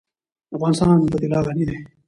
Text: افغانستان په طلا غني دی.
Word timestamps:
افغانستان 0.55 0.97
په 1.11 1.17
طلا 1.21 1.39
غني 1.45 1.63
دی. 1.69 1.77